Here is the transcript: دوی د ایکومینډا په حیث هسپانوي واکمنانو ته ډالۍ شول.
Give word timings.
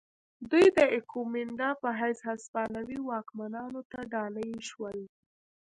دوی 0.49 0.65
د 0.77 0.79
ایکومینډا 0.95 1.69
په 1.81 1.89
حیث 1.99 2.19
هسپانوي 2.29 2.99
واکمنانو 3.09 3.81
ته 3.91 3.99
ډالۍ 4.11 4.51
شول. 4.69 4.99